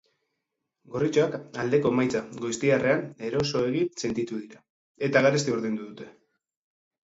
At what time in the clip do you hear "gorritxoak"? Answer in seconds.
0.95-1.35